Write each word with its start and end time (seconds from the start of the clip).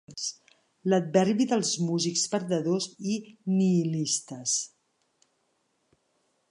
L'adverbi 0.93 1.45
dels 1.51 1.73
músics 1.89 2.23
perdedors 2.31 2.89
i 3.15 3.19
nihilistes. 3.59 4.57